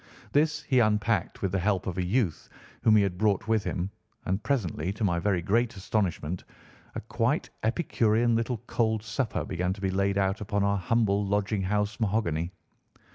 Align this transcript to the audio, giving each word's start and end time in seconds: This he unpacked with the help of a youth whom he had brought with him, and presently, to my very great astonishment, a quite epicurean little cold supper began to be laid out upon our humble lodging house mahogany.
This 0.31 0.63
he 0.63 0.79
unpacked 0.79 1.43
with 1.43 1.51
the 1.51 1.59
help 1.59 1.85
of 1.85 1.95
a 1.99 2.03
youth 2.03 2.49
whom 2.81 2.95
he 2.95 3.03
had 3.03 3.19
brought 3.19 3.47
with 3.47 3.63
him, 3.65 3.91
and 4.25 4.41
presently, 4.41 4.91
to 4.93 5.03
my 5.03 5.19
very 5.19 5.43
great 5.43 5.75
astonishment, 5.77 6.43
a 6.95 7.01
quite 7.01 7.51
epicurean 7.61 8.35
little 8.35 8.57
cold 8.65 9.03
supper 9.03 9.45
began 9.45 9.73
to 9.73 9.79
be 9.81 9.91
laid 9.91 10.17
out 10.17 10.41
upon 10.41 10.63
our 10.63 10.77
humble 10.79 11.23
lodging 11.23 11.61
house 11.61 11.99
mahogany. 11.99 12.51